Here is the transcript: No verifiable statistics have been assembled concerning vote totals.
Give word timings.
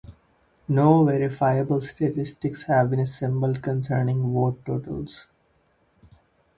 No 0.67 1.05
verifiable 1.05 1.79
statistics 1.81 2.63
have 2.63 2.89
been 2.89 3.01
assembled 3.01 3.61
concerning 3.61 4.33
vote 4.33 4.65
totals. 4.65 5.27